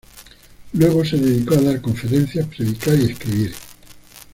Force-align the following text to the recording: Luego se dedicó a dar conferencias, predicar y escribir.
Luego 0.73 1.05
se 1.05 1.15
dedicó 1.17 1.53
a 1.53 1.61
dar 1.61 1.79
conferencias, 1.79 2.47
predicar 2.47 2.95
y 2.99 3.11
escribir. 3.11 3.53